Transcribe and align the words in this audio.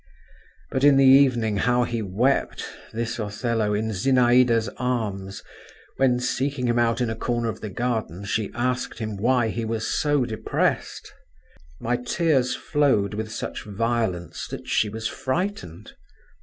But 0.71 0.83
in 0.83 0.97
the 0.97 1.05
evening 1.05 1.57
how 1.57 1.83
he 1.83 2.01
wept, 2.01 2.63
this 2.91 3.19
Othello, 3.19 3.75
in 3.75 3.89
Zinaïda's 3.91 4.67
arms, 4.77 5.43
when, 5.97 6.19
seeking 6.19 6.65
him 6.67 6.79
out 6.79 7.01
in 7.01 7.09
a 7.11 7.15
corner 7.15 7.49
of 7.49 7.61
the 7.61 7.69
garden, 7.69 8.25
she 8.25 8.49
asked 8.55 8.97
him 8.97 9.15
why 9.15 9.49
he 9.49 9.63
was 9.63 9.85
so 9.85 10.25
depressed. 10.25 11.13
My 11.79 11.97
tears 11.97 12.55
flowed 12.55 13.13
with 13.13 13.31
such 13.31 13.61
violence 13.63 14.47
that 14.47 14.67
she 14.67 14.89
was 14.89 15.07
frightened. 15.07 15.93